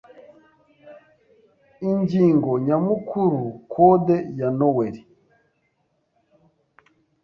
Ingingo 1.89 2.51
nyamukuru 2.65 3.41
Kode 3.73 4.17
ya 4.39 4.49
Noweli 4.57 5.01